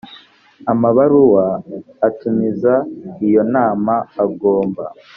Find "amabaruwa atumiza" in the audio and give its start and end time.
0.71-2.73